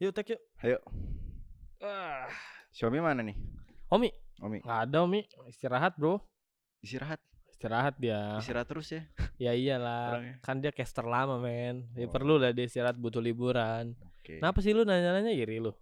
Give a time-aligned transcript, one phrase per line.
[0.00, 0.40] Yuk tek yuk.
[0.64, 0.78] Ayo.
[1.78, 2.24] Ah.
[2.72, 3.36] Xiaomi mana nih?
[3.90, 4.08] Omi,
[4.40, 4.58] Omi.
[4.62, 5.20] nggak ada Omi.
[5.44, 6.22] Istirahat bro.
[6.80, 7.20] Istirahat.
[7.50, 8.40] Istirahat dia.
[8.40, 9.04] Istirahat terus ya.
[9.40, 10.16] Ya iyalah.
[10.16, 10.34] Orangnya.
[10.40, 11.88] Kan dia caster lama men.
[11.96, 12.12] Ya Oh.
[12.12, 13.96] perlu lah dia istirahat butuh liburan.
[14.16, 14.36] Oke.
[14.36, 15.72] Kenapa sih lu nanya-nanya iri lu?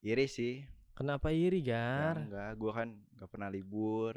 [0.00, 0.64] Iri sih.
[0.92, 2.16] Kenapa iri Ya, Gar?
[2.24, 4.16] enggak, gua kan enggak pernah libur.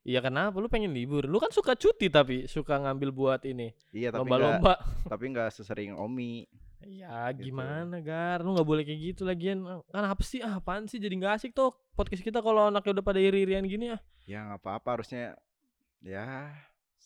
[0.00, 0.56] Iya kenapa?
[0.56, 1.24] Lu pengen libur.
[1.24, 4.74] Lu kan suka cuti tapi suka ngambil buat ini Iya, tapi enggak lomba-lomba.
[5.08, 6.44] tapi enggak sesering Omi.
[6.82, 7.50] Ya Gitu.
[7.50, 8.40] gimana Gar?
[8.40, 9.60] Lu nggak boleh kayak gitu lagian.
[9.88, 10.40] Kan apa sih?
[10.40, 10.96] Ah, apaan sih?
[10.96, 13.98] Jadi nggak asik tuh podcast kita kalau anaknya udah pada iri-irian gini ya.
[14.24, 15.36] Ya enggak apa-apa harusnya
[16.00, 16.54] ya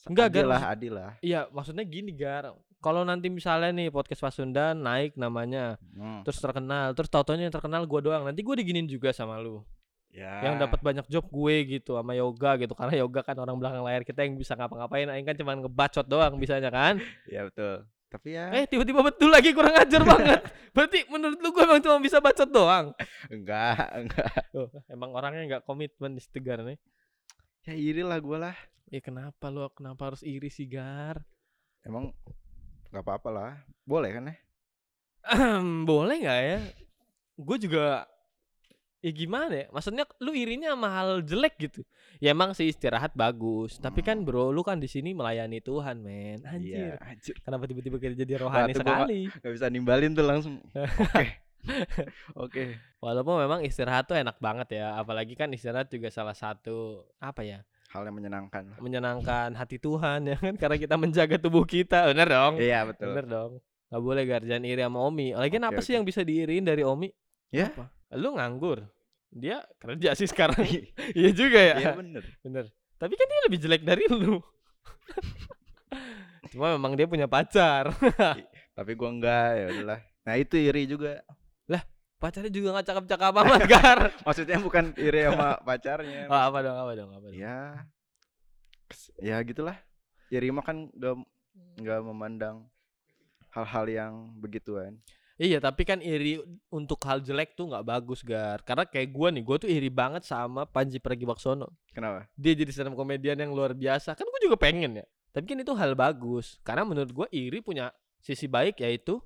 [0.04, 1.12] Enggak, adil Gar, lah, adil lah.
[1.18, 2.52] Iya, maksudnya gini Gar.
[2.78, 6.20] Kalau nanti misalnya nih podcast Pasundan naik namanya, Hmm.
[6.20, 8.22] terus terkenal, terus tau-taunya yang terkenal gua doang.
[8.28, 9.64] Nanti gua diginin juga sama lu.
[10.12, 10.44] Ya.
[10.46, 12.70] Yang dapat banyak job gue gitu sama yoga gitu.
[12.70, 15.10] Karena yoga kan orang belakang layar kita yang bisa ngapa-ngapain.
[15.10, 17.02] Aing kan cuma ngebacot doang bisanya kan.
[17.26, 17.82] Ya betul.
[18.14, 20.38] Tapi ya Eh tiba-tiba betul lagi kurang ajar banget.
[20.70, 22.94] Berarti menurut lu gue emang cuma bisa bacot doang.
[23.26, 24.30] enggak, enggak.
[24.54, 26.78] Oh, emang orangnya nggak komitmen di Tegar nih.
[27.66, 28.56] Ya iri lah gua lah.
[28.86, 31.18] Ya kenapa lu kenapa harus iri sih Gar?
[31.82, 32.14] Emang
[32.86, 33.52] enggak apa-apa lah.
[33.82, 34.36] Boleh kan ya?
[35.82, 36.58] Boleh nggak ya?
[37.34, 38.06] Gue juga
[39.04, 39.66] ya gimana ya?
[39.68, 41.84] Maksudnya lu irinya sama hal jelek gitu.
[42.24, 46.40] Ya emang sih istirahat bagus, tapi kan bro lu kan di sini melayani Tuhan, men.
[46.48, 46.96] Anjir.
[46.96, 47.36] Iya, anjir.
[47.44, 49.20] Kenapa tiba-tiba kita jadi rohani gua sekali?
[49.28, 50.56] Gak bisa nimbalin tuh langsung.
[51.12, 51.44] Oke.
[52.32, 52.64] Oke.
[53.04, 57.60] Walaupun memang istirahat tuh enak banget ya, apalagi kan istirahat juga salah satu apa ya?
[57.92, 58.74] Hal yang menyenangkan.
[58.82, 62.08] menyenangkan hati Tuhan ya kan karena kita menjaga tubuh kita.
[62.10, 62.58] Bener dong?
[62.58, 63.12] Iya, betul.
[63.12, 63.52] Bener dong.
[63.92, 65.36] Gak boleh gar jangan iri sama Omi.
[65.36, 65.96] Lagian Oke, apa sih oke.
[66.02, 67.06] yang bisa diiriin dari Omi?
[67.54, 67.70] Ya.
[67.70, 67.86] Apa?
[68.18, 68.93] Lu nganggur.
[69.34, 70.62] Dia kerja sih sekarang.
[71.18, 71.76] iya juga ya.
[71.82, 72.24] Iya bener.
[72.40, 72.64] Bener.
[72.96, 74.38] Tapi kan dia lebih jelek dari lu.
[76.54, 77.90] Cuma memang dia punya pacar.
[78.78, 80.00] Tapi gua enggak ya udahlah.
[80.24, 81.20] Nah, itu iri juga.
[82.24, 84.00] Pacarnya juga gak cakep-cakep amat Gar.
[84.24, 86.24] Maksudnya bukan iri sama pacarnya.
[86.32, 87.36] Oh, apa dong, apa dong, apa dong.
[87.36, 87.84] Ya.
[89.20, 89.76] Ya gitulah.
[90.32, 91.20] Iri mah kan enggak
[91.76, 92.56] enggak memandang
[93.52, 94.96] hal-hal yang begituan.
[95.34, 96.38] Iya, tapi kan iri
[96.70, 98.62] untuk hal jelek tuh nggak bagus, Gar.
[98.62, 101.74] Karena kayak gua nih, gua tuh iri banget sama Panji Pragiwaksono.
[101.90, 102.30] Kenapa?
[102.38, 104.14] Dia jadi stand komedian yang luar biasa.
[104.14, 105.06] Kan gua juga pengen ya.
[105.34, 106.62] Tapi kan itu hal bagus.
[106.62, 107.90] Karena menurut gua iri punya
[108.22, 109.18] sisi baik yaitu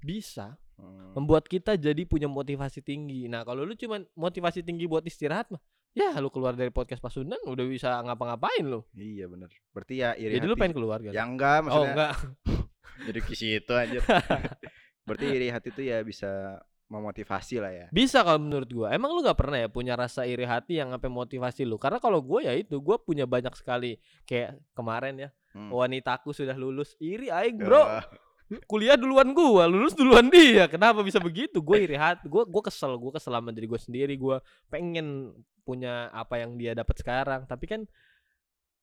[0.00, 1.14] bisa Hmm.
[1.14, 3.28] membuat kita jadi punya motivasi tinggi.
[3.30, 5.60] Nah, kalau lu cuman motivasi tinggi buat istirahat mah,
[5.94, 8.82] ya lu keluar dari podcast Pasundan udah bisa ngapa-ngapain lu.
[8.96, 9.52] Iya bener.
[9.70, 10.60] Berarti ya iri Jadi lu hati.
[10.64, 11.12] pengen keluar kan?
[11.14, 11.92] Ya enggak oh, maksudnya.
[11.92, 12.12] enggak.
[13.06, 13.98] Jadi ke situ aja.
[15.02, 17.86] Berarti iri hati itu ya bisa memotivasi lah ya.
[17.88, 18.88] Bisa kalau menurut gua.
[18.92, 21.80] Emang lu nggak pernah ya punya rasa iri hati yang sampai motivasi lu?
[21.80, 23.96] Karena kalau gua ya itu gua punya banyak sekali.
[24.28, 25.68] Kayak kemarin ya Hmm.
[25.68, 26.96] wanitaku sudah lulus.
[26.96, 27.84] Iri aing bro.
[27.84, 28.00] Ah,
[28.72, 30.64] kuliah duluan gua lulus duluan dia.
[30.64, 31.60] Kenapa bisa begitu?
[31.60, 34.16] Gue iri hati gue gue kesel gue kesel sama diri gue sendiri.
[34.16, 34.40] Gue
[34.72, 37.44] pengen punya apa yang dia dapat sekarang.
[37.44, 37.80] Tapi kan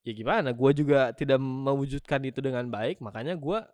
[0.05, 0.53] ya gimana?
[0.53, 3.01] Gue juga tidak mewujudkan itu dengan baik.
[3.01, 3.65] Makanya gua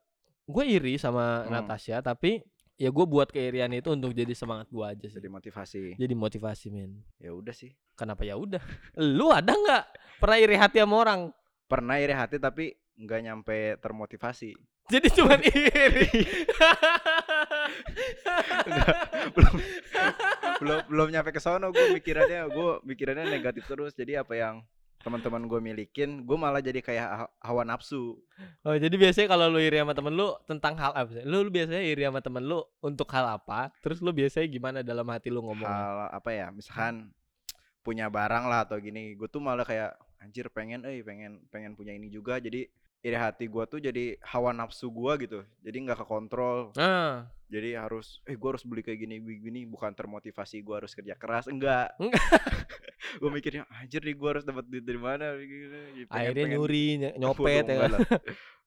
[0.45, 1.51] gue iri sama Hmm.
[1.51, 2.39] Natasha tapi
[2.75, 5.81] ya gue buat keirian itu untuk jadi semangat gua aja sih Jadi motivasi.
[5.95, 7.72] jadi motivasi men Ya udah sih.
[7.94, 8.59] kenapa ya udah
[9.17, 9.84] lu ada nggak
[10.17, 11.22] pernah iri hati sama orang
[11.66, 14.53] Pernah iri hati tapi nggak nyampe termotivasi.
[14.94, 16.07] jadi cuman iri
[19.31, 19.55] belum
[20.55, 24.55] belum belum nyampe ke sono gue mikirannya gue mikirannya negatif terus jadi apa yang
[25.05, 28.17] teman-teman gue milikin gue malah jadi kayak ha- hawa nafsu
[28.61, 31.23] Oh jadi biasanya kalau lu iri sama temen lu tentang hal apa sih?
[31.23, 33.69] Lu, lu biasanya iri sama temen lu untuk hal apa?
[33.79, 35.61] Terus lu biasanya gimana dalam hati lu ngomong?
[35.63, 37.13] hal apa ya misalkan
[37.79, 41.93] punya barang lah atau gini gue tuh malah kayak anjir pengen eh pengen pengen punya
[41.93, 42.66] ini juga jadi
[42.99, 48.25] iri hati gue tuh jadi hawa nafsu gue gitu jadi nggak kekontrol Ah, jadi harus
[48.25, 52.25] eh gue harus beli kayak gini gini bukan termotivasi gue harus kerja keras enggak Enggak.
[53.16, 56.88] gue mikirnya anjir nih gue harus dapat duit dari mana Pengen- akhirnya pengen- nyuri,
[57.22, 57.74] nyopet ya.
[57.76, 58.02] enggak kan?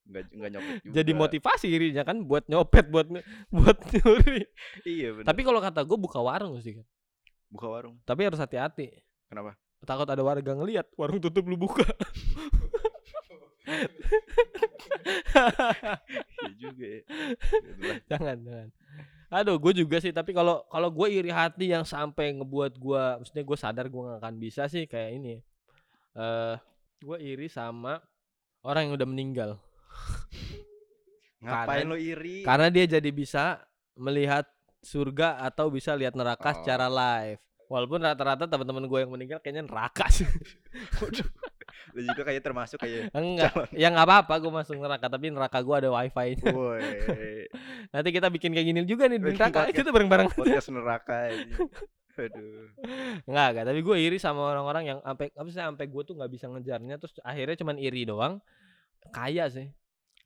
[0.09, 0.93] enggak nyopet juga.
[0.95, 3.07] Jadi motivasi irinya kan buat nyopet buat
[3.55, 4.41] buat nyuri.
[4.83, 6.85] iya benar Tapi kalau kata gue buka warung sih kan.
[7.49, 8.89] buka warung Tapi harus hati-hati.
[9.25, 11.87] kenapa Takut ada warga ngelihat warung tutup lu buka.
[16.41, 17.97] iya juga ya Yaudahlah.
[18.09, 18.69] jangan, jangan.
[19.29, 20.09] Aduh, gue juga sih.
[20.09, 24.19] Tapi kalau kalau gue iri hati yang sampai ngebuat gue, maksudnya gue sadar gue gak
[24.19, 25.35] akan bisa sih kayak ini.
[26.17, 26.55] Eh,
[26.99, 28.01] gue iri sama
[28.61, 29.51] orang yang udah meninggal.
[31.39, 33.63] ngapain Karena- lo iri Karena dia jadi bisa
[33.95, 34.43] melihat
[34.81, 36.55] surga atau bisa lihat neraka Oh.
[36.59, 37.39] secara live.
[37.69, 40.25] Walaupun rata-rata teman-teman gue yang meninggal kayaknya neraka sih.
[41.93, 45.75] Lu juga kayak termasuk kayak Enggak, ya nggak apa-apa gue masuk neraka tapi neraka gue
[45.75, 46.09] ada woi
[47.93, 49.69] Nanti kita bikin kayak gini juga nih di neraka.
[49.73, 50.29] Kita bareng-bareng.
[50.33, 51.53] podcast neraka ini.
[52.19, 52.67] Aduh.
[53.25, 56.31] Enggak, enggak, tapi gue iri sama orang-orang yang sampai apa sih sampai gue tuh nggak
[56.31, 58.43] bisa ngejarnya terus akhirnya cuman iri doang.
[59.09, 59.71] Kaya sih.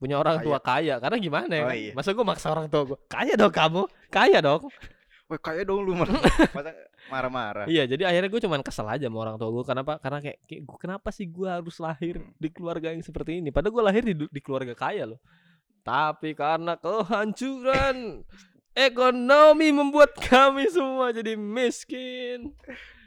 [0.01, 0.99] Punya orang tua kaya.
[0.99, 1.63] Karena gimana ya?
[1.63, 1.91] Oh, iya.
[1.95, 2.97] Masa gue maksa orang tua gue.
[3.07, 3.87] Kaya dong kamu.
[4.11, 4.67] Kaya dong.
[5.31, 5.95] Woi kayak dong lu.
[6.57, 6.75] Masa
[7.11, 7.65] marah-marah.
[7.67, 9.63] Iya, jadi akhirnya gue cuman kesel aja sama orang tua gue.
[9.67, 9.99] Kenapa?
[9.99, 12.31] Karena kayak, kayak gua, kenapa sih gue harus lahir Hmm.
[12.39, 13.49] di keluarga yang seperti ini?
[13.51, 15.19] Padahal gue lahir di, di keluarga kaya loh.
[15.83, 18.23] Tapi karena kehancuran
[18.87, 22.55] ekonomi membuat kami semua jadi miskin.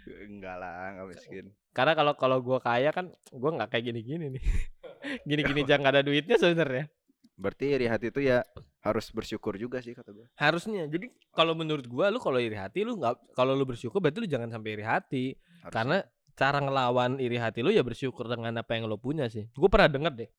[0.06, 1.44] Enggak lah, enggak miskin.
[1.72, 4.44] Karena kalau kalau gue kaya kan gue nggak kayak gini-gini nih.
[5.28, 6.88] Gini-gini jangan ada duitnya sebenarnya.
[7.36, 8.40] Berarti iri hati itu ya
[8.80, 10.26] harus bersyukur juga sih kata gue.
[10.40, 10.88] Harusnya.
[10.88, 14.28] Jadi kalau menurut gua lu kalau iri hati lu nggak kalau lu bersyukur berarti lu
[14.28, 15.24] jangan sampai iri hati.
[15.62, 15.74] Harus.
[15.74, 15.96] Karena
[16.36, 19.46] cara ngelawan iri hati lu ya bersyukur dengan apa yang lu punya sih.
[19.52, 20.30] Gue pernah denger deh.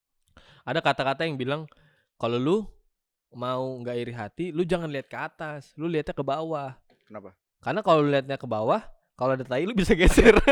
[0.66, 1.70] Ada kata-kata yang bilang
[2.18, 2.58] kalau lu
[3.36, 6.74] mau nggak iri hati, lu jangan lihat ke atas, lu lihatnya ke bawah.
[7.06, 7.36] Kenapa?
[7.62, 8.82] Karena kalau lu lihatnya ke bawah,
[9.18, 10.38] kalau ada tai lu bisa geser.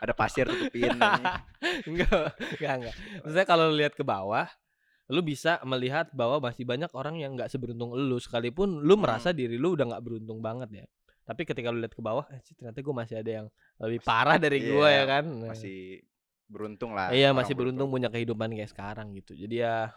[0.00, 0.96] Ada pasir tutupin.
[1.90, 2.94] enggak, enggak, enggak.
[3.20, 4.48] Maksudnya kalau lu lihat ke bawah,
[5.10, 9.02] lu bisa melihat bahwa masih banyak orang yang nggak seberuntung lu sekalipun lu Hmm.
[9.02, 10.86] merasa diri lu udah nggak beruntung banget ya.
[11.26, 13.46] Tapi ketika lu lihat ke bawah, eh, ternyata gue masih ada yang
[13.78, 15.24] lebih parah dari Iya, ya kan.
[15.26, 15.50] Nah.
[15.50, 16.02] Masih
[16.46, 17.10] beruntung lah.
[17.10, 19.34] Iya masih beruntung punya kehidupan kayak sekarang gitu.
[19.34, 19.94] Jadi ya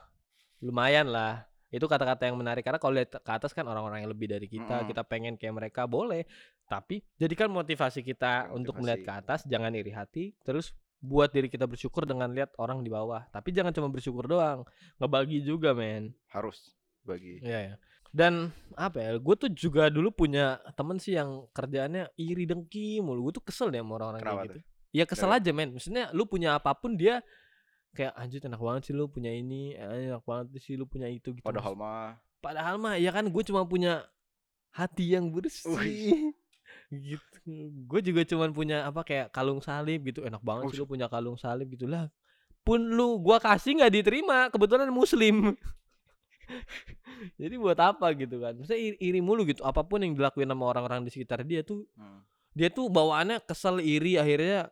[0.60, 1.46] lumayan lah.
[1.74, 4.86] Itu kata-kata yang menarik karena kalau lihat ke atas kan orang-orang yang lebih dari kita,
[4.86, 4.90] Mm-mm.
[4.94, 6.22] kita pengen kayak mereka boleh.
[6.70, 9.22] Tapi jadikan motivasi kita untuk melihat ke Motivasi.
[9.26, 13.28] atas, jangan iri hati, terus buat diri kita bersyukur dengan lihat orang di bawah.
[13.28, 14.64] Tapi jangan cuma bersyukur doang,
[15.04, 16.16] ngebagi juga men.
[16.32, 16.72] Harus
[17.04, 17.44] bagi.
[17.44, 17.76] Iya ya.
[18.14, 19.12] Dan apa ya?
[19.20, 23.28] Gue tuh juga dulu punya temen sih yang kerjaannya iri dengki mulu.
[23.28, 24.60] Gue tuh kesel deh sama orang-orang kayak gitu.
[24.94, 25.44] Ya kesel Kenapa?
[25.44, 25.70] aja men.
[25.76, 27.20] Maksudnya lu punya apa pun dia
[27.92, 31.36] kayak anjir enak banget sih lu punya ini, eh, enak banget sih lu punya itu
[31.36, 31.44] gitu.
[31.46, 34.08] Padahal mah padahal mah ya kan gue cuma punya
[34.72, 36.32] hati yang bersih.
[37.02, 37.52] Gitu.
[37.90, 40.22] Gue juga cuma punya apa kayak kalung salib gitu.
[40.22, 42.12] Enak banget sih lu punya kalung salib gitu lah.
[42.64, 45.52] Pun lu gua kasih nggak diterima, kebetulan muslim.
[47.42, 48.56] Jadi buat apa gitu kan?
[48.56, 49.64] Maksudnya iri, iri mulu gitu.
[49.68, 52.20] Apa pun yang dilakuin sama orang-orang di sekitar dia tuh hmm.
[52.56, 54.72] dia tuh bawaannya kesel iri akhirnya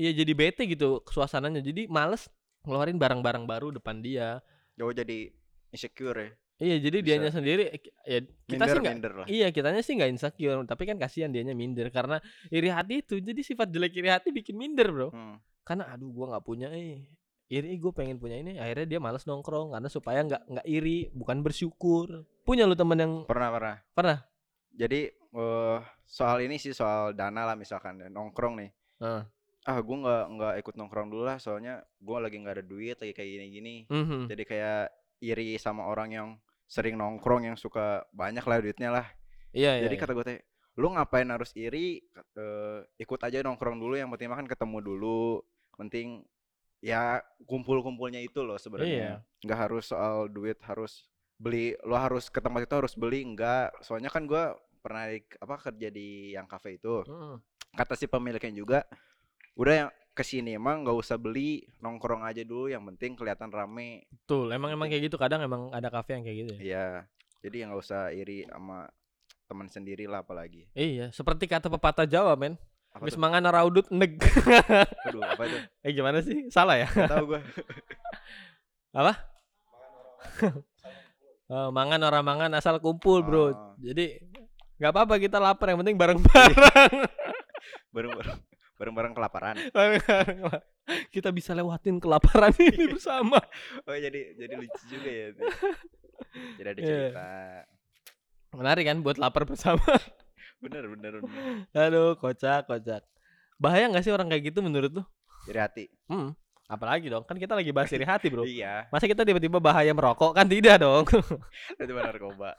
[0.00, 1.60] ya jadi bete gitu suasananya.
[1.60, 2.32] Jadi males
[2.64, 4.40] ngeluarin barang-barang baru depan dia.
[4.80, 5.28] jauh jadi
[5.76, 6.30] insecure ya.
[6.60, 7.06] Iya, jadi Bisa.
[7.08, 9.26] dianya sendiri eh, ya kita Minder sih nggak minder lah.
[9.26, 12.20] Iya, kitanya sih nggak insecure, tapi kan kasihan dianya minder karena
[12.52, 13.16] iri hati itu.
[13.16, 15.08] Jadi sifat jelek iri hati bikin minder, Bro.
[15.08, 15.40] Hmm.
[15.64, 17.08] Karena aduh gua nggak punya eh
[17.50, 21.42] iri gue pengen punya ini akhirnya dia malas nongkrong karena supaya nggak nggak iri bukan
[21.42, 23.76] bersyukur punya lu temen yang Pernah pernah.
[23.90, 24.18] Pernah?
[24.70, 28.70] Jadi eh soal ini sih soal dana lah misalkan ya, nongkrong nih.
[29.02, 29.22] Heeh.
[29.66, 33.12] Ah gue nggak nggak ikut nongkrong dulu lah soalnya gue lagi nggak ada duit lagi
[33.18, 33.76] kayak gini-gini.
[33.90, 34.30] Mhm.
[34.30, 34.82] Jadi kayak
[35.20, 36.28] iri sama orang yang
[36.70, 39.06] sering nongkrong yang suka banyak lah duitnya lah.
[39.50, 40.02] iya iya Jadi iya.
[40.06, 40.38] kata gue teh,
[40.78, 41.98] lu ngapain harus iri?
[42.38, 45.42] Eh, ikut aja nongkrong dulu yang penting makan ketemu dulu.
[45.74, 46.22] Penting
[46.78, 48.62] ya kumpul-kumpulnya itu loh Iya.
[48.62, 49.10] sebenarnya.
[49.42, 54.12] Nggak harus soal duit harus beli lo harus ke tempat itu harus beli enggak soalnya
[54.12, 57.36] kan gua pernah di- apa kerja di yang kafe itu Heeh.
[57.72, 58.84] kata si pemiliknya juga
[59.56, 59.90] udah yang
[60.20, 64.76] ke sini emang nggak usah beli nongkrong aja dulu yang penting kelihatan rame Betul, emang
[64.76, 66.68] emang kayak gitu kadang emang ada kafe yang kayak gitu ya.
[66.68, 66.86] ya
[67.40, 68.84] jadi nggak usah iri sama
[69.48, 72.60] teman sendiri lah apalagi Iya, seperti kata pepatah Jawa, men.
[72.92, 74.18] apa tuh mangan ora udut neg.
[75.08, 75.58] Aduh, apa itu
[75.88, 76.50] eh gimana sih?
[76.52, 76.90] Salah ya?
[76.90, 77.40] Nggak tahu gua
[81.50, 83.42] Eh, mangan orang mangan asal kumpul, Bro.
[83.46, 83.54] Oh.
[83.78, 84.18] Jadi
[84.82, 86.58] nggak apa-apa kita lapar yang penting bareng-bareng.
[87.94, 88.49] bareng-bareng
[88.80, 89.56] bareng-bareng kelaparan
[91.14, 93.36] kita bisa lewatin kelaparan ini bersama.
[93.84, 95.42] oh jadi jadi lucu juga ya itu.
[96.58, 96.88] jadi ada Iya.
[96.88, 97.28] cerita
[98.50, 99.84] Menarik kan buat lapar bersama.
[100.64, 103.04] bener bener bener Aduh, kocak, kocak.
[103.56, 105.02] Bahaya nggak sih orang kayak gitu menurut lu?
[105.44, 106.32] jadi hati Hmm.
[106.64, 108.46] Apalagi dong, kan kita lagi bahas iri hati, Bro.
[108.46, 110.30] iya Masa kita tiba-tiba bahaya merokok?
[110.32, 111.02] Kan tidak dong.
[111.02, 112.54] itu benar narkoba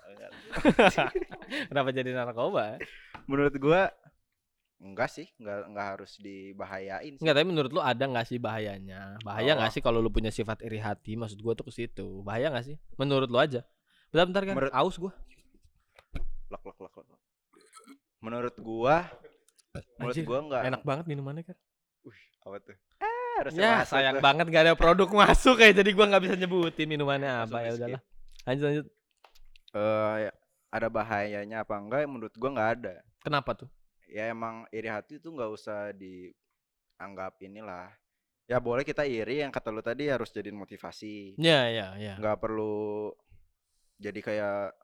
[1.68, 2.76] Kenapa jadi narkoba?
[3.24, 3.88] menurut gua
[4.82, 7.22] enggak sih enggak enggak harus dibahayain sih.
[7.22, 9.22] Enggak, tapi menurut lu ada nggak sih bahayanya?
[9.22, 9.74] Bahaya nggak Oh.
[9.74, 11.14] sih kalau lu punya sifat iri hati?
[11.14, 12.20] Maksud gua tuh ke situ.
[12.22, 12.76] Bahaya nggak sih?
[12.96, 13.62] Menurut lu aja.
[14.10, 14.56] Bentar bentar kan.
[14.56, 15.14] Menurut- Aus gua.
[16.48, 17.08] lok lok lok lok
[18.20, 19.08] menurut gua
[19.96, 21.58] menurut Anjir, gua enggak Enak banget minumannya kan.
[22.42, 22.76] apa tuh
[23.38, 24.22] harusnya Ya, masuk sayang tuh.
[24.22, 28.02] banget gak ada produk masuk kayak jadi gua nggak bisa nyebutin minumannya apa ya udahlah.
[28.44, 28.86] Lanjut lanjut.
[29.72, 30.32] Eh, ya,
[30.70, 33.70] ada bahayanya apa enggak menurut gua enggak ada Kenapa tuh?
[34.12, 37.88] Ya emang iri hati itu enggak usah dianggap inilah
[38.44, 42.20] ya boleh kita iri yang kata lu tadi harus jadiin motivasi Ya, ya, ya.
[42.20, 43.16] nggak perlu
[43.96, 44.76] jadi kayak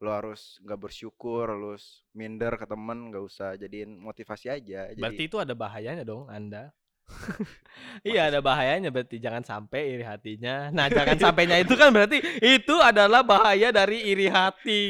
[0.00, 5.22] lo harus nggak bersyukur harus minder ke temen nggak usah jadiin motivasi aja jadi Berarti
[5.26, 6.70] itu ada bahayanya dong Anda.
[8.06, 10.70] iya ada bahayanya berarti jangan sampai iri hatinya.
[10.70, 14.84] Nah jangan sampainya itu kan berarti itu adalah bahaya dari iri hati.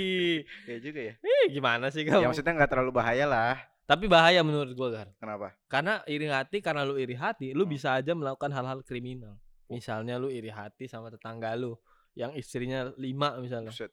[0.69, 2.29] ya juga ya Eh gimana sih ya kamu?
[2.29, 3.57] maksudnya nggak terlalu bahaya lah
[3.91, 5.09] Tapi bahaya menurut gua Gar.
[5.19, 7.75] kenapa Karena iri hati karena lu iri hati, lu Hmm.
[7.75, 9.35] bisa aja melakukan hal-hal kriminal.
[9.67, 11.75] Misalnya lu iri hati sama tetangga lu
[12.15, 13.75] yang istrinya lima misalnya.
[13.75, 13.91] Buset.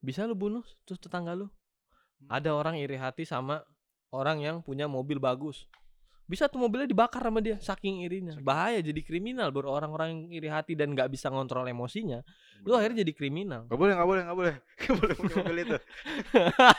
[0.00, 1.52] Bisa lu bunuh terus tetangga lu.
[1.52, 2.32] Hmm.
[2.32, 3.60] Ada orang iri hati sama
[4.08, 5.68] orang yang punya mobil bagus.
[6.26, 8.34] Bisa tuh mobilnya dibakar sama dia saking irinya.
[8.34, 12.26] Saking- Bahaya jadi kriminal bro orang-orang yang iri hati dan nggak bisa ngontrol emosinya.
[12.62, 13.70] Lu akhirnya jadi kriminal.
[13.70, 15.76] nggak boleh nggak boleh nggak boleh nggak boleh punya mobil itu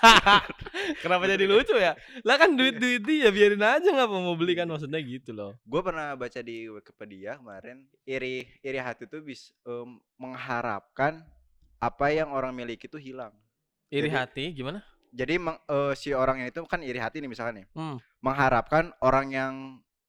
[1.03, 1.93] Kenapa jadi lucu ya?
[2.21, 5.55] Lah kan duit-duit dia biarin aja nggak mau beli kan maksudnya gitu loh.
[5.59, 11.23] gue pernah baca di Wikipedia kemarin iri iri hati tuh bis em, mengharapkan
[11.77, 13.31] apa yang orang miliki itu hilang
[13.87, 14.83] Iri Jadi- hati gimana?
[15.17, 17.97] Jadi meng- eh, si orangnya itu kan iri hati nih misalnya nih Hmm.
[18.21, 19.53] mengharapkan orang yang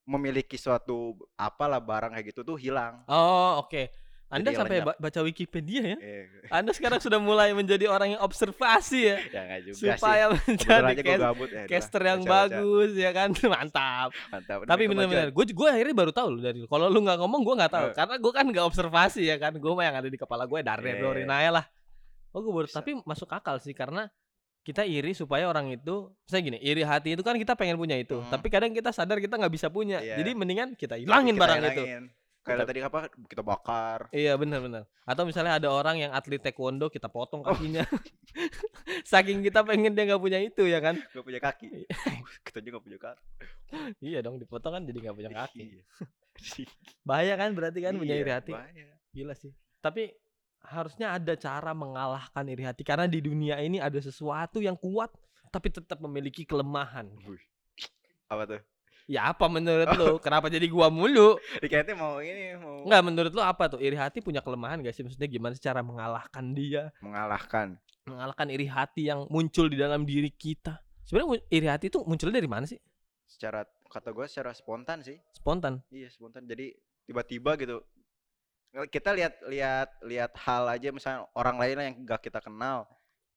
[0.05, 3.88] memiliki suatu apalah barang kayak gitu tuh hilang Oh oke.
[4.29, 4.88] Anda Jadi sampai lenyap.
[4.91, 5.97] ba- baca Wikipedia ya?
[5.97, 11.00] eh, Anda sekarang sudah mulai menjadi orang yang observasi ya, ya juga supaya sih menjadi
[11.03, 12.53] cast- gabut ya caster yang baca-baca.
[12.53, 14.09] bagus ya kan, mantap.
[14.29, 16.61] mantap Tapi Ini bener-bener, gue gue akhirnya baru tahu loh dari.
[16.62, 17.87] Kalau lu nggak ngomong, gue nggak tahu.
[17.87, 17.95] Eh.
[17.95, 19.53] Karena gue kan nggak observasi ya kan.
[19.55, 21.33] Gue mah yang ada di kepala gue dari Iya, dari iya.
[21.35, 21.65] aja lah.
[22.31, 22.69] Oh gue baru.
[22.69, 22.85] Bisa.
[22.85, 24.12] Tapi masuk akal sih karena
[24.68, 28.20] kita iri supaya orang itu, saya gini, iri hati itu kan kita pengen punya itu.
[28.20, 28.28] Hmm.
[28.28, 29.96] Tapi kadang kita sadar kita nggak bisa punya.
[29.98, 30.20] Iya.
[30.20, 31.72] Jadi mendingan kita hilangin Kita barang itu.
[31.80, 32.04] hilangin.
[32.38, 32.98] kayak tadi apa
[33.28, 34.88] kita bakar Iya benar-benar.
[35.04, 37.52] Atau misalnya ada orang yang atlet taekwondo kita potong Oh.
[37.52, 37.84] kakinya.
[39.04, 40.96] Saking kita pengen dia nggak punya itu ya kan.
[41.12, 41.68] gak punya kaki
[42.48, 43.25] kita juga gak punya kaki
[44.00, 45.60] Iya dong dipotong kan jadi nggak punya kaki.
[45.60, 45.82] Iya.
[47.02, 48.52] Bahaya kan berarti kan punya Iya, iri hati.
[48.52, 48.96] bahaya.
[49.12, 49.52] Gila sih.
[49.78, 50.08] Tapi
[50.65, 55.11] harusnya ada cara mengalahkan iri hati karena di dunia ini ada sesuatu yang kuat
[55.49, 57.09] tapi tetap memiliki kelemahan.
[57.25, 57.41] Wih.
[58.29, 58.62] apa tuh
[59.09, 60.21] Ya apa menurut lu?
[60.21, 61.41] Kenapa jadi gua mulu?
[61.65, 63.81] Dikatnya mau ini mau Enggak menurut lu apa tuh?
[63.81, 65.00] Iri hati punya kelemahan gak sih?
[65.00, 66.93] Maksudnya gimana sih cara mengalahkan dia?
[67.00, 70.85] mengalahkan Mengalahkan iri hati yang muncul di dalam diri kita.
[71.09, 72.77] Sebenarnya iri hati itu muncul dari mana sih?
[73.29, 73.61] secara
[73.93, 75.85] kata gue secara spontan sih Spontan.
[75.93, 76.73] iya spontan jadi
[77.05, 77.85] tiba-tiba gitu
[78.87, 82.84] kita lihat lihat lihat hal aja misalnya orang lain yang gak kita kenal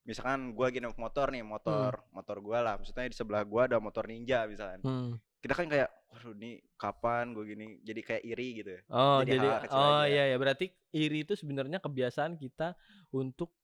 [0.01, 4.05] misalkan gua gini motor nih motor motor gua lah maksudnya di sebelah gua ada motor
[4.05, 5.15] ninja misalnya Hmm.
[5.39, 9.39] kita kan kayak waduh nih kapan gue gini jadi kayak iri gitu ya Oh, Jadi
[9.39, 12.75] jadi, oh iya ya berarti iri itu sebenarnya kebiasaan kita
[13.09, 13.55] untuk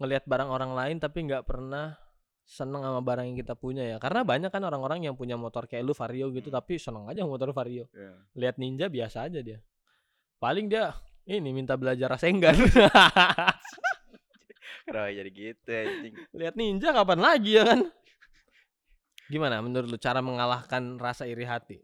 [0.00, 1.94] ngelihat barang orang lain tapi nggak pernah
[2.42, 3.96] seneng sama barang yang kita punya ya.
[4.02, 6.58] Karena banyak kan orang-orang yang punya motor kayak lu Vario gitu Hmm.
[6.58, 7.86] tapi seneng aja motor Vario.
[7.94, 8.12] Iya.
[8.34, 9.62] Lihat Ninja biasa aja dia.
[10.42, 10.90] Paling dia
[11.22, 12.58] ini minta belajar Rasengan.
[14.82, 17.86] kenapa jadi gitu anjing Lihat Ninja kapan lagi ya kan?
[19.30, 21.78] Gimana menurut lu cara mengalahkan rasa iri hati?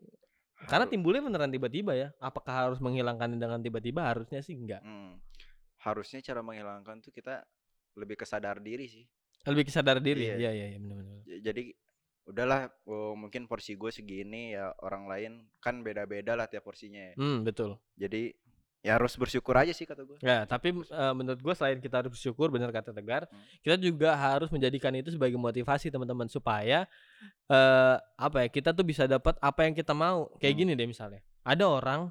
[0.67, 2.11] Karena timbulnya beneran tiba-tiba ya.
[2.19, 4.11] Apakah harus menghilangkan dengan tiba-tiba?
[4.11, 4.83] Harusnya sih enggak.
[4.83, 5.23] Hmm.
[5.79, 7.47] harusnya cara menghilangkan tuh kita
[7.95, 9.07] lebih kesadar diri sih
[9.47, 10.35] Lebih kesadar diri.
[10.35, 10.35] Iya.
[10.35, 11.23] Iya iya iya benar-benar.
[11.39, 11.71] Jadi
[12.27, 17.15] udahlah oh, mungkin porsi gue segini ya orang lain kan beda-beda lah tiap porsinya ya.
[17.15, 17.79] Hmm, betul.
[17.95, 18.35] jadi
[18.89, 22.17] ya harus bersyukur aja sih kata gue Ya, tapi eh, menurut gue selain kita harus
[22.17, 23.45] bersyukur, benar kata Tegar, Hmm.
[23.61, 26.89] kita juga harus menjadikan itu sebagai motivasi teman-teman supaya
[27.47, 30.33] eh apa ya kita tuh bisa dapat apa yang kita mau.
[30.41, 30.61] Kayak Hmm.
[30.65, 32.09] gini deh misalnya, ada orang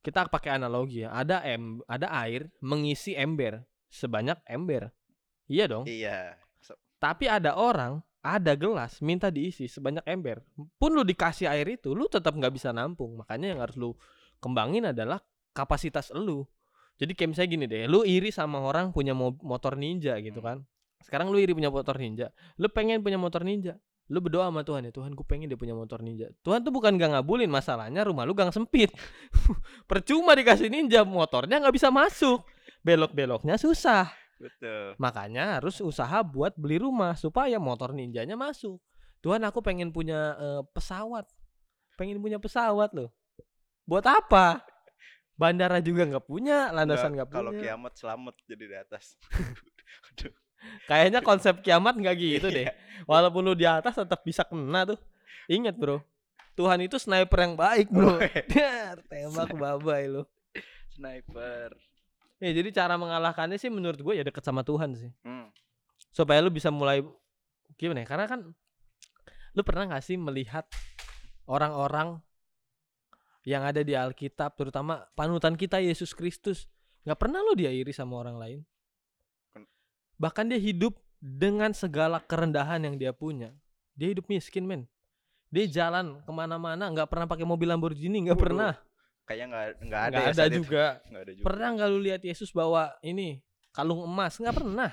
[0.00, 4.94] kita pakai analogi ya, ada em, ada air mengisi ember sebanyak ember,
[5.46, 5.82] iya dong.
[5.84, 10.42] iya So- Tapi ada orang ada gelas minta diisi sebanyak ember,
[10.76, 13.14] pun lu dikasih air itu, lu tetap nggak bisa nampung.
[13.16, 13.94] Makanya yang harus lu
[14.38, 15.22] kembangin adalah
[15.56, 16.44] kapasitas lu.
[16.96, 20.44] Jadi kayak misalnya gini deh, lu iri sama orang punya mo- motor ninja gitu Hmm.
[20.44, 20.56] kan.
[21.00, 23.76] Sekarang lu iri punya motor ninja, lu pengen punya motor ninja.
[24.06, 26.30] Lu berdoa sama Tuhan ya, Tuhan gue pengen dia punya motor ninja.
[26.46, 28.94] Tuhan tuh bukan gak ngabulin, masalahnya rumah lu gang sempit.
[29.90, 32.46] Percuma dikasih ninja, motornya nggak bisa masuk.
[32.86, 34.06] Belok-beloknya susah.
[34.36, 38.76] betul Makanya harus usaha buat beli rumah supaya motor ninjanya masuk.
[39.24, 41.24] Tuhan aku pengen punya eh, pesawat.
[41.96, 43.10] Pengen punya pesawat loh.
[43.88, 44.60] Buat apa?
[45.36, 47.76] Bandara juga nggak punya, landasan nggak kalau punya.
[47.76, 49.04] kiamat selamat jadi di atas.
[50.88, 52.72] Kayaknya konsep kiamat nggak gitu deh.
[52.72, 52.74] Iya.
[53.04, 54.98] Walaupun lu di atas tetap bisa kena tuh.
[55.46, 56.02] Ingat bro,
[56.56, 58.18] Tuhan itu sniper yang baik bro.
[59.12, 60.24] Tembak babai lu.
[60.96, 61.76] sniper
[62.40, 65.12] Ya jadi cara mengalahkannya sih menurut gue ya deket sama Tuhan sih.
[65.24, 65.52] hmm.
[66.12, 67.04] supaya lu bisa mulai
[67.76, 68.06] gimana ya?
[68.08, 68.40] Karena kan
[69.56, 70.64] lu pernah gak sih melihat
[71.48, 72.20] orang-orang
[73.46, 76.66] yang ada di Alkitab terutama panutan kita Yesus Kristus.
[77.06, 78.60] Nggak pernah lo dia iri sama orang lain.
[80.18, 83.54] Bahkan dia hidup dengan segala kerendahan yang dia punya.
[83.94, 84.82] Dia hidup miskin men.
[85.46, 88.74] Dia jalan ke mana-mana nggak pernah pakai mobil Lamborghini nggak pernah.
[89.30, 90.84] Kayaknya nggak nggak ada nggak ya ada juga.
[91.06, 91.44] Nggak ada juga.
[91.46, 93.38] pernah nggak lu lihat Yesus bawa ini
[93.70, 94.42] kalung emas?
[94.42, 94.90] Nggak pernah.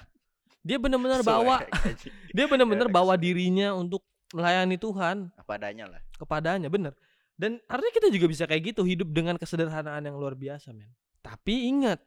[0.62, 1.66] Dia benar-benar bawa
[2.38, 3.24] dia benar-benar Ya, bawa swag.
[3.26, 5.34] dirinya untuk melayani Tuhan.
[5.42, 6.02] Apa adanya lah.
[6.14, 6.94] kepadanya bener
[7.34, 10.94] dan harusnya kita juga bisa kayak gitu hidup dengan kesederhanaan yang luar biasa men.
[11.24, 12.00] Tapi ingat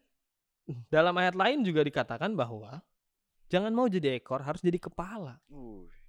[0.90, 2.82] dalam ayat lain juga dikatakan bahwa
[3.50, 5.42] jangan mau jadi ekor harus jadi kepala.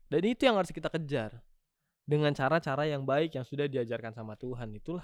[0.08, 1.42] Dan itu yang harus kita kejar.
[2.08, 5.04] Dengan cara-cara yang baik yang sudah diajarkan sama Tuhan itulah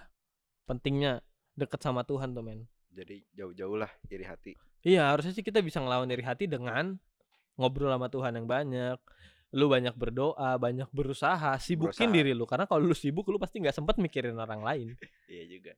[0.63, 1.20] pentingnya
[1.51, 2.63] deket sama Tuhan tuh men.
[2.93, 4.53] Jadi jauh-jauh lah iri hati.
[4.86, 6.96] iya harusnya sih kita bisa ngelawan dari hati dengan
[7.60, 9.00] ngobrol sama Tuhan yang banyak
[9.53, 12.15] lu banyak berdoa banyak berusaha sibukin Berusaha.
[12.17, 14.98] diri lu karena kalau lu sibuk lu pasti nggak sempet mikirin orang lain
[15.29, 15.74] Iya juga.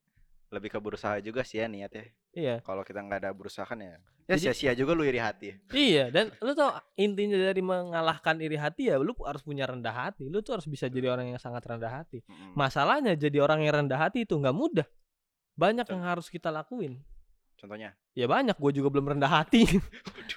[0.46, 2.06] Lebih ke berusaha juga sih ya niatnya.
[2.32, 3.98] iya Kalau kita nggak ada berusaha kan ya.
[4.26, 5.54] Ya sia-sia juga lu iri hati.
[5.70, 10.26] Iya, dan lu tau intinya dari mengalahkan iri hati ya lu harus punya rendah hati.
[10.26, 12.26] Lu tuh harus bisa jadi orang yang sangat rendah hati.
[12.58, 14.88] Masalahnya jadi orang yang rendah hati itu nggak mudah.
[15.54, 15.94] Banyak Betul.
[15.98, 17.02] yang harus kita lakuin.
[17.60, 17.94] Contohnya.
[18.14, 19.66] Ya banyak, gue juga belum rendah hati.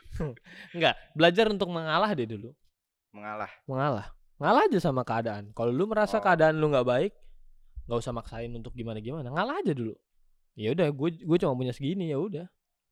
[0.77, 2.53] Enggak, belajar untuk mengalah deh dulu.
[3.13, 3.51] Mengalah.
[3.65, 4.07] Mengalah.
[4.39, 5.51] Ngalah aja sama keadaan.
[5.51, 6.23] Kalau lu merasa Oh.
[6.23, 7.13] keadaan lu nggak baik,
[7.87, 9.29] nggak usah maksain untuk gimana gimana.
[9.29, 9.95] Ngalah aja dulu.
[10.55, 12.47] Ya udah, gue gue cuma punya segini ya udah.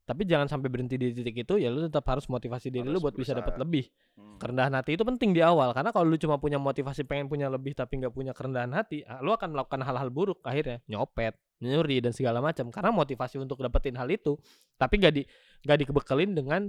[0.07, 3.11] Tapi jangan sampai berhenti di titik itu ya lu tetap harus motivasi diri lu Harus
[3.11, 3.63] buat bisa dapat berusaha.
[3.67, 3.85] lebih.
[4.17, 4.39] Hmm.
[4.39, 7.73] kerendahan hati itu penting di awal karena kalau lu cuma punya motivasi pengen punya lebih
[7.73, 12.13] tapi nggak punya kerendahan hati ah, lu akan melakukan hal-hal buruk akhirnya nyopet nyuri dan
[12.13, 14.37] segala macam karena motivasi untuk dapetin hal itu
[14.77, 15.23] tapi gak di
[15.65, 16.69] gak dikebekelin dengan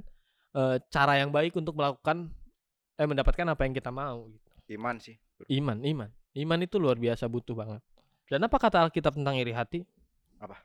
[0.56, 2.32] eh, cara yang baik untuk melakukan
[2.98, 4.50] eh mendapatkan apa yang kita mau gitu.
[4.74, 5.16] Iman sih.
[5.48, 6.10] iman iman.
[6.34, 7.82] Iman itu luar biasa butuh banget.
[8.27, 9.86] Dan apa kata Alkitab tentang iri hati?
[10.42, 10.60] Apa?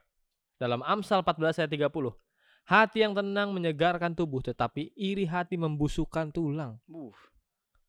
[0.63, 1.91] dalam Amsal 14 ayat 30
[2.63, 6.79] hati yang tenang menyegarkan tubuh tetapi iri hati membusukkan tulang.
[6.87, 7.11] Uh,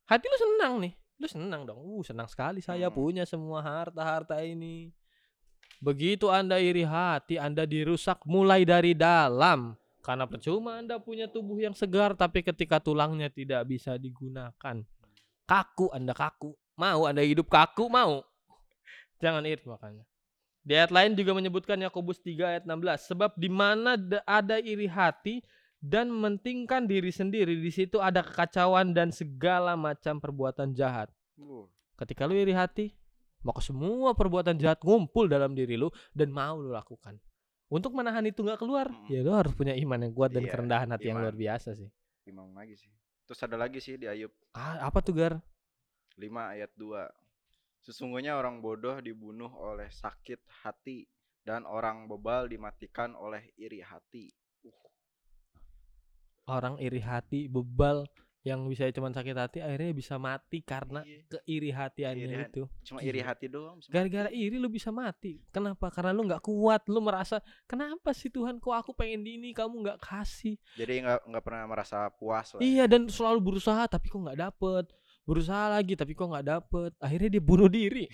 [0.03, 0.93] hati lu senang nih.
[1.15, 1.79] Lu senang dong.
[1.79, 2.95] Uh senang sekali saya Hmm.
[2.99, 4.91] punya semua harta harta ini.
[5.79, 11.73] Begitu anda iri hati anda dirusak mulai dari dalam karena percuma anda punya tubuh yang
[11.73, 14.85] segar tapi ketika tulangnya tidak bisa digunakan
[15.49, 18.21] kaku anda kaku mau anda hidup kaku mau
[19.17, 20.05] jangan iri makanya
[20.65, 24.89] di ayat lain juga menyebutkan Yakobus 3 ayat 16 sebab di mana da- ada iri
[24.89, 25.45] hati
[25.77, 31.13] dan mementingkan diri sendiri di situ ada kekacauan dan segala macam perbuatan jahat.
[31.37, 31.69] uh.
[32.01, 32.97] Ketika lu iri hati,
[33.45, 37.21] maka semua perbuatan jahat ngumpul dalam diri lu dan mau lu lakukan.
[37.65, 39.09] Untuk menahan itu nggak keluar, Mm.
[39.09, 41.25] ya lu harus punya iman yang kuat dan Iya, kerendahan hati yang iman.
[41.25, 41.89] luar biasa sih.
[42.25, 42.91] Imam lagi sih.
[43.25, 45.41] Terus ada lagi sih di Ayub Ah, apa tuh Gar?
[46.15, 47.09] 5 ayat 2.
[47.81, 51.09] Sesungguhnya orang bodoh dibunuh oleh sakit hati
[51.41, 54.29] dan orang bebal dimatikan oleh iri hati.
[56.45, 58.05] Orang iri hati, bebal
[58.45, 61.25] yang bisa cuma sakit hati akhirnya bisa mati karena Iya.
[61.41, 62.49] keiri hatiannya Iri hati.
[62.53, 62.63] itu.
[62.85, 63.81] Cuma iri hati doang.
[63.89, 65.41] Gara-gara iri lu bisa mati.
[65.49, 65.89] Kenapa?
[65.89, 66.85] Karena lu nggak kuat.
[66.85, 70.61] Lu merasa kenapa sih Tuhan kok aku pengen di ini kamu nggak kasih?
[70.77, 72.61] Jadi nggak nggak pernah merasa puas lah.
[72.61, 74.85] Iya dan selalu berusaha tapi kok nggak dapet.
[75.25, 76.91] Berusaha lagi tapi kok nggak dapet.
[77.01, 78.05] Akhirnya dia bunuh diri.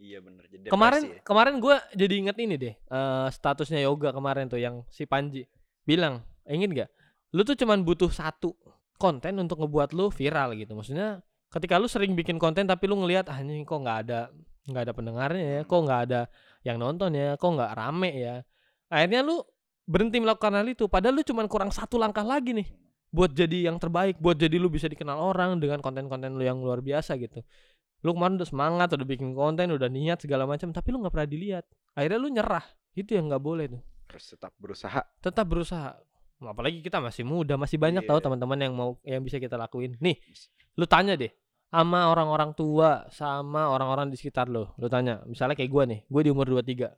[0.00, 0.48] Iya bener.
[0.48, 1.20] Jadi kemarin ya.
[1.20, 2.72] kemarin gue jadi inget ini deh.
[2.72, 5.44] eh, statusnya yoga kemarin tuh yang si Panji
[5.84, 6.88] bilang ingin nggak?
[7.36, 8.56] Lu tuh cuman butuh satu
[9.00, 10.76] konten untuk ngebuat lu viral gitu.
[10.76, 14.28] Maksudnya ketika lu sering bikin konten tapi lu ngelihat ah ini kok nggak ada
[14.68, 16.20] nggak ada pendengarnya ya, kok nggak ada
[16.62, 18.36] yang nonton ya, kok nggak rame ya.
[18.92, 19.40] Akhirnya lu
[19.88, 20.84] berhenti melakukan hal itu.
[20.86, 22.68] Padahal lu cuman kurang satu langkah lagi nih
[23.10, 26.78] buat jadi yang terbaik, buat jadi lu bisa dikenal orang dengan konten-konten lu yang luar
[26.78, 27.42] biasa gitu.
[28.00, 31.28] Lu kemarin udah semangat, udah bikin konten, udah niat segala macam, tapi lu nggak pernah
[31.28, 31.64] dilihat.
[31.92, 32.64] Akhirnya lu nyerah.
[32.96, 33.82] Itu yang nggak boleh tuh.
[34.08, 35.00] Harus tetap berusaha.
[35.20, 35.90] Tetap berusaha.
[36.40, 38.24] Apalagi kita masih muda, masih banyak tahu Iya.
[38.24, 40.00] teman-teman yang mau yang bisa kita lakuin.
[40.00, 40.16] Nih,
[40.80, 41.28] lu tanya deh
[41.68, 44.64] sama orang-orang tua, sama orang-orang di sekitar lu.
[44.80, 46.88] Lu tanya, misalnya kayak gua nih, gua di umur 23.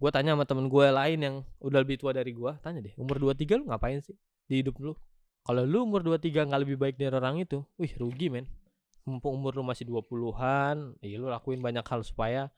[0.00, 3.20] Gua tanya sama temen gue lain yang udah lebih tua dari gua, tanya deh, umur
[3.20, 4.16] 23 lu ngapain sih
[4.48, 4.96] di hidup lu?
[5.44, 8.48] Kalau lu umur 23 nggak lebih baik dari orang itu, wih rugi men.
[9.04, 12.48] Mumpung umur lu masih 20-an, iya lu lakuin banyak hal supaya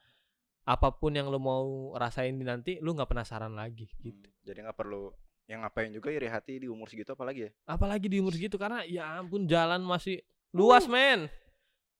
[0.62, 4.30] apa pun yang lu mau rasain nanti lu nggak penasaran lagi gitu.
[4.30, 5.10] Hmm, Jadi nggak perlu
[5.46, 7.50] yang ngapain juga iri hati di umur segitu apalagi ya.
[7.66, 10.22] Apalagi di umur segitu karena ya ampun jalan masih
[10.54, 11.26] luas men.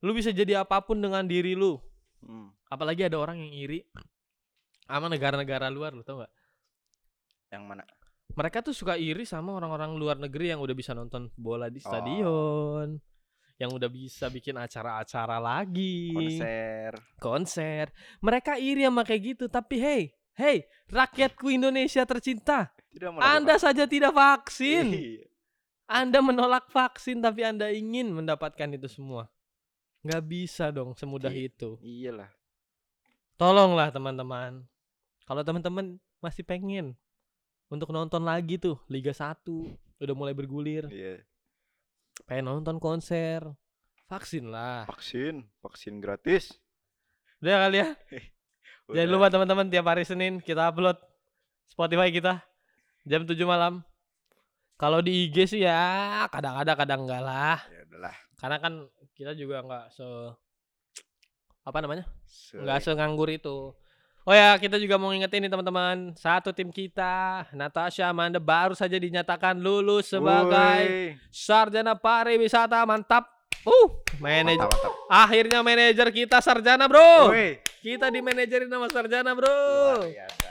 [0.03, 1.79] Lu bisa jadi apa pun dengan diri lu.
[2.23, 2.51] Hmm.
[2.71, 3.81] Apalagi ada orang yang iri
[4.87, 6.33] sama negara-negara luar lu tau gak?
[7.51, 7.83] Yang mana?
[8.33, 11.89] Mereka tuh suka iri sama orang-orang luar negeri yang udah bisa nonton bola di Oh.
[11.89, 12.89] stadion.
[13.61, 20.03] yang udah bisa bikin acara-acara lagi konser konser mereka iri sama kayak gitu tapi hey
[20.35, 24.87] hey rakyatku Indonesia tercinta tidak anda saja tidak vaksin.
[24.93, 25.25] Iya.
[25.89, 29.29] anda menolak vaksin tapi anda ingin mendapatkan itu semua.
[30.01, 31.77] Nggak bisa dong semudah I- itu.
[31.81, 32.33] iyalah.
[33.37, 34.65] Tolonglah teman-teman.
[35.25, 36.95] Kalau teman-teman masih pengen
[37.69, 39.43] untuk nonton lagi tuh Liga 1
[39.99, 40.87] udah mulai bergulir.
[40.89, 41.23] Iya.
[42.25, 43.43] Pengen nonton konser
[44.09, 46.53] vaksin lah vaksin vaksin gratis.
[47.41, 47.89] Udah kali ya?
[48.93, 49.15] Jangan Udah.
[49.17, 50.99] lupa teman-teman tiap hari Senin kita upload
[51.67, 52.45] Spotify kita
[53.03, 53.83] jam 7 malam
[54.79, 58.73] kalau di IG sih ya kadang-kadang kadang enggak lah ya udahlah karena kan
[59.15, 60.07] kita juga nggak se
[61.63, 63.75] apa namanya Se- nggak senganggur itu
[64.23, 68.95] Oh ya, kita juga mau ngingetin nih teman-teman, satu tim kita, Natasha Amanda baru saja
[68.95, 71.19] dinyatakan lulus sebagai Woi.
[71.35, 73.27] sarjana pariwisata, mantap.
[73.67, 73.91] Uh,
[74.23, 77.35] manajer mantap mantap akhirnya manajer kita sarjana, Bro.
[77.35, 77.59] Woi.
[77.83, 79.51] Kita dimanajerin sama sarjana, Bro.
[79.51, 80.51] Luar biasa.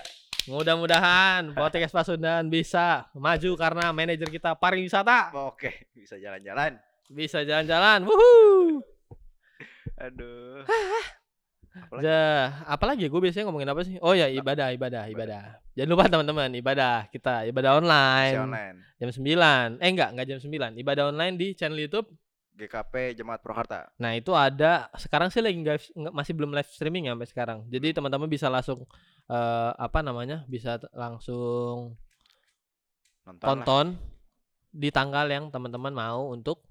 [0.50, 5.30] Mudah-mudahan podcast Pasundan bisa maju karena manajer kita pariwisata.
[5.38, 8.08] oke bisa jalan-jalan Bisa jalan-jalan.
[8.08, 8.82] Wuhu.
[10.02, 10.66] aduh
[11.72, 12.04] Apalagi?
[12.04, 12.24] Ja,
[12.68, 13.96] apalagi gue biasanya ngomongin apa sih?
[14.04, 15.56] Oh ya, ibadah, ibadah, ibadah.
[15.72, 18.36] Jangan lupa teman-teman, ibadah kita ibadah online.
[18.36, 19.80] Masih online Jam 9.
[19.80, 20.76] Eh enggak, enggak jam 9.
[20.76, 22.12] Ibadah online di channel YouTube.
[22.56, 27.16] GKP Jemaat Prokarta Nah, itu ada sekarang sih lagi nggak masih belum live streaming ya
[27.16, 27.60] sampai sekarang.
[27.72, 28.86] Jadi teman-teman bisa langsung
[29.30, 30.44] eh, apa namanya?
[30.46, 31.96] Bisa langsung
[33.26, 33.66] nonton lah.
[33.66, 33.88] tonton
[34.72, 36.64] di tanggal yang teman-teman mau untuk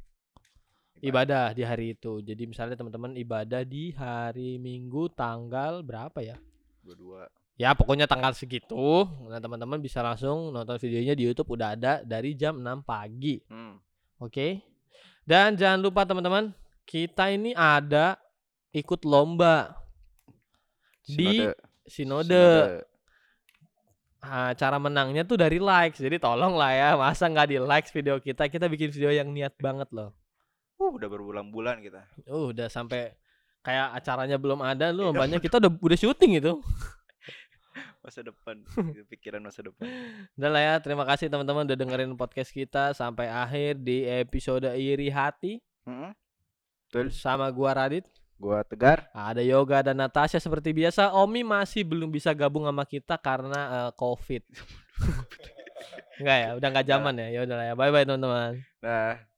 [1.00, 2.20] ibadah di hari itu.
[2.20, 6.36] Jadi misalnya teman-teman ibadah di hari Minggu tanggal berapa ya?
[6.80, 7.28] dua-dua
[7.60, 9.04] Ya pokoknya tanggal segitu.
[9.28, 13.36] Nah teman-teman bisa langsung nonton videonya di YouTube udah ada dari jam 6 pagi.
[13.52, 13.76] hmm.
[14.24, 14.64] Oke.
[15.30, 16.50] Dan jangan lupa teman-teman,
[16.82, 18.18] kita ini ada
[18.74, 19.78] ikut lomba
[21.06, 21.54] di Sinode.
[21.86, 22.46] Sinode.
[24.26, 26.02] Ah, cara menangnya tuh dari likes.
[26.02, 28.50] Jadi tolong lah ya, masa nggak di likes video kita?
[28.50, 30.18] Kita bikin video yang niat banget loh.
[30.82, 33.14] Uh, udah berbulan-bulan kita Uh, udah sampai
[33.60, 36.58] kayak acaranya belum ada lu lombanya kita udah udah syuting itu.
[38.00, 39.84] masa depan Itu pikiran masa depan
[40.36, 45.12] Udah lah ya, terima kasih teman-teman udah dengerin podcast kita sampai akhir di episode iri
[45.12, 45.60] hati.
[46.90, 47.12] Betul.
[47.14, 48.08] sama gua Radit.
[48.40, 51.12] gua tegar Ada Yoga dan Natasha seperti biasa.
[51.12, 54.42] Omi masih belum bisa gabung sama kita karena eh, COVID.
[56.20, 57.28] Enggak ya, udah nggak zaman ya.
[57.32, 57.74] Ya udah lah ya.
[57.76, 58.60] Bye bye teman-teman.
[58.80, 59.29] nah